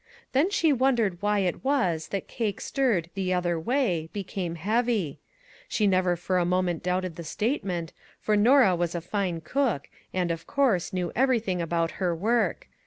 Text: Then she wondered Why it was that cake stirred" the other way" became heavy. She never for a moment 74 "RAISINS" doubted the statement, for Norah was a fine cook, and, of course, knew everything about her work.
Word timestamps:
Then 0.31 0.49
she 0.49 0.73
wondered 0.73 1.19
Why 1.21 1.41
it 1.41 1.63
was 1.63 2.07
that 2.07 2.27
cake 2.27 2.59
stirred" 2.59 3.11
the 3.13 3.31
other 3.35 3.59
way" 3.59 4.09
became 4.21 4.55
heavy. 4.55 5.19
She 5.67 5.85
never 5.85 6.15
for 6.15 6.39
a 6.39 6.43
moment 6.43 6.79
74 6.79 6.79
"RAISINS" 6.79 6.85
doubted 6.85 7.15
the 7.17 7.23
statement, 7.29 7.93
for 8.19 8.35
Norah 8.35 8.75
was 8.75 8.95
a 8.95 9.01
fine 9.01 9.41
cook, 9.41 9.89
and, 10.11 10.31
of 10.31 10.47
course, 10.47 10.91
knew 10.91 11.11
everything 11.15 11.61
about 11.61 11.91
her 12.01 12.15
work. 12.15 12.67